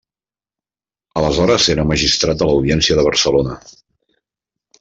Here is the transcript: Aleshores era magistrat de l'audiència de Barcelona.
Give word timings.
Aleshores 1.21 1.69
era 1.75 1.85
magistrat 1.91 2.41
de 2.41 2.49
l'audiència 2.51 2.99
de 3.01 3.07
Barcelona. 3.11 3.63